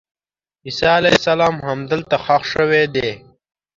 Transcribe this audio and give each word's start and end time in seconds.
عیسی 0.65 0.87
علیه 0.99 1.15
السلام 1.19 1.55
همدلته 1.67 2.15
ښخ 2.25 2.41
شوی 2.53 2.85
دی. 2.93 3.09